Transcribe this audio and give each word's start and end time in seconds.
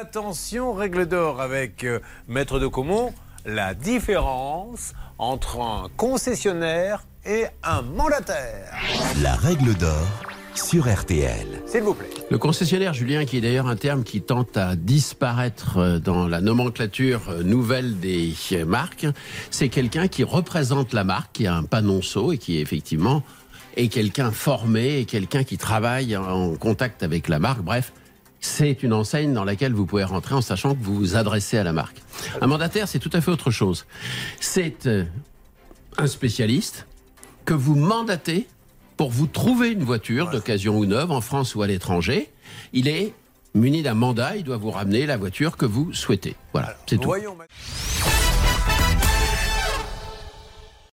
Attention, 0.00 0.74
règle 0.74 1.06
d'or 1.06 1.40
avec 1.40 1.82
euh, 1.82 1.98
Maître 2.28 2.60
de 2.60 2.68
Comont, 2.68 3.12
la 3.44 3.74
différence 3.74 4.92
entre 5.18 5.60
un 5.60 5.88
concessionnaire 5.96 7.04
et 7.26 7.46
un 7.64 7.82
mandataire. 7.82 8.76
La 9.24 9.34
règle 9.34 9.74
d'or 9.74 10.06
sur 10.54 10.88
RTL. 10.88 11.48
S'il 11.66 11.80
vous 11.82 11.94
plaît. 11.94 12.06
Le 12.30 12.38
concessionnaire, 12.38 12.94
Julien, 12.94 13.24
qui 13.24 13.38
est 13.38 13.40
d'ailleurs 13.40 13.66
un 13.66 13.74
terme 13.74 14.04
qui 14.04 14.22
tente 14.22 14.56
à 14.56 14.76
disparaître 14.76 15.78
euh, 15.78 15.98
dans 15.98 16.28
la 16.28 16.40
nomenclature 16.40 17.22
euh, 17.30 17.42
nouvelle 17.42 17.98
des 17.98 18.34
marques, 18.68 19.06
c'est 19.50 19.68
quelqu'un 19.68 20.06
qui 20.06 20.22
représente 20.22 20.92
la 20.92 21.02
marque, 21.02 21.32
qui 21.32 21.48
a 21.48 21.56
un 21.56 21.64
panonceau 21.64 22.30
et 22.30 22.38
qui 22.38 22.60
effectivement 22.60 23.24
est 23.76 23.88
quelqu'un 23.88 24.30
formé 24.30 25.00
et 25.00 25.06
quelqu'un 25.06 25.42
qui 25.42 25.58
travaille 25.58 26.16
en 26.16 26.54
contact 26.54 27.02
avec 27.02 27.26
la 27.26 27.40
marque. 27.40 27.62
Bref, 27.62 27.92
c'est 28.40 28.82
une 28.82 28.92
enseigne 28.92 29.32
dans 29.32 29.44
laquelle 29.44 29.72
vous 29.72 29.86
pouvez 29.86 30.04
rentrer 30.04 30.34
en 30.34 30.40
sachant 30.40 30.74
que 30.74 30.82
vous 30.82 30.94
vous 30.94 31.16
adressez 31.16 31.58
à 31.58 31.64
la 31.64 31.72
marque. 31.72 31.96
Un 32.40 32.46
mandataire, 32.46 32.88
c'est 32.88 32.98
tout 32.98 33.10
à 33.12 33.20
fait 33.20 33.30
autre 33.30 33.50
chose. 33.50 33.86
C'est 34.40 34.88
un 35.96 36.06
spécialiste 36.06 36.86
que 37.44 37.54
vous 37.54 37.74
mandatez 37.74 38.46
pour 38.96 39.10
vous 39.10 39.26
trouver 39.26 39.70
une 39.70 39.84
voiture 39.84 40.30
d'occasion 40.30 40.76
ou 40.76 40.84
neuve 40.84 41.10
en 41.10 41.20
France 41.20 41.54
ou 41.54 41.62
à 41.62 41.66
l'étranger. 41.66 42.30
Il 42.72 42.88
est 42.88 43.14
muni 43.54 43.82
d'un 43.82 43.94
mandat, 43.94 44.36
il 44.36 44.44
doit 44.44 44.56
vous 44.56 44.70
ramener 44.70 45.06
la 45.06 45.16
voiture 45.16 45.56
que 45.56 45.66
vous 45.66 45.92
souhaitez. 45.92 46.36
Voilà, 46.52 46.76
c'est 46.86 46.98
tout. 46.98 47.12